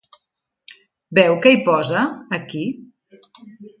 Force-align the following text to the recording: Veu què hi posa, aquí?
Veu 1.19 1.37
què 1.43 1.53
hi 1.57 1.61
posa, 1.67 2.07
aquí? 2.39 2.67